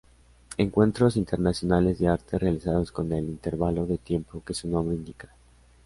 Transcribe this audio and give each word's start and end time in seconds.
Encuentros 0.57 1.15
internacionales 1.15 1.99
de 1.99 2.07
arte 2.07 2.39
realizados 2.39 2.91
con 2.91 3.13
el 3.13 3.23
intervalo 3.25 3.85
de 3.85 3.99
tiempo 3.99 4.41
que 4.43 4.55
su 4.55 4.67
nombre 4.67 4.95
indica. 4.95 5.29